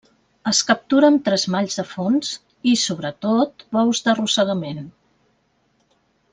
Es 0.51 0.61
captura 0.69 1.09
amb 1.13 1.21
tresmalls 1.27 1.75
de 1.81 1.85
fons 1.91 2.31
i, 2.71 2.73
sobretot, 2.85 3.63
bous 3.79 4.03
d'arrossegament. 4.09 4.85